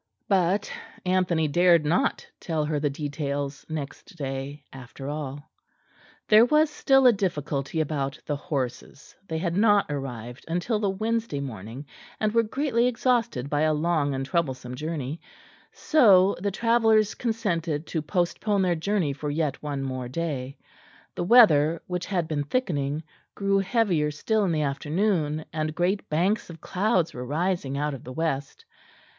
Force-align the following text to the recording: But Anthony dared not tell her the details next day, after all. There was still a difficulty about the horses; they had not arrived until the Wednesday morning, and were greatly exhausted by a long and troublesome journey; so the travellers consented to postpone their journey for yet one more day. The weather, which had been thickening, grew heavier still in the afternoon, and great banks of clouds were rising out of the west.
But 0.27 0.73
Anthony 1.05 1.47
dared 1.47 1.85
not 1.85 2.25
tell 2.39 2.65
her 2.65 2.79
the 2.79 2.89
details 2.89 3.67
next 3.69 4.17
day, 4.17 4.65
after 4.73 5.07
all. 5.07 5.51
There 6.27 6.43
was 6.43 6.71
still 6.71 7.05
a 7.05 7.13
difficulty 7.13 7.79
about 7.81 8.19
the 8.25 8.35
horses; 8.35 9.15
they 9.27 9.37
had 9.37 9.55
not 9.55 9.85
arrived 9.91 10.43
until 10.47 10.79
the 10.79 10.89
Wednesday 10.89 11.39
morning, 11.39 11.85
and 12.19 12.31
were 12.33 12.41
greatly 12.41 12.87
exhausted 12.87 13.47
by 13.47 13.61
a 13.61 13.75
long 13.75 14.15
and 14.15 14.25
troublesome 14.25 14.73
journey; 14.73 15.21
so 15.71 16.35
the 16.39 16.49
travellers 16.49 17.13
consented 17.13 17.85
to 17.85 18.01
postpone 18.01 18.63
their 18.63 18.73
journey 18.73 19.13
for 19.13 19.29
yet 19.29 19.61
one 19.61 19.83
more 19.83 20.07
day. 20.09 20.57
The 21.13 21.23
weather, 21.25 21.79
which 21.85 22.07
had 22.07 22.27
been 22.27 22.45
thickening, 22.45 23.03
grew 23.35 23.59
heavier 23.59 24.09
still 24.09 24.45
in 24.45 24.51
the 24.51 24.63
afternoon, 24.63 25.45
and 25.53 25.75
great 25.75 26.09
banks 26.09 26.49
of 26.49 26.59
clouds 26.59 27.13
were 27.13 27.23
rising 27.23 27.77
out 27.77 27.93
of 27.93 28.03
the 28.03 28.11
west. 28.13 28.65